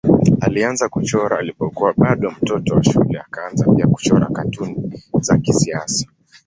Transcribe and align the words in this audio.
Alianza 0.41 0.89
kuchora 0.89 1.39
alipokuwa 1.39 1.93
bado 1.97 2.31
mtoto 2.41 2.75
wa 2.75 2.83
shule 2.83 3.19
akaanza 3.19 3.65
pia 3.75 3.87
kuchora 3.87 4.25
katuni 4.27 4.93
za 5.19 5.37
kisiasa. 5.37 6.07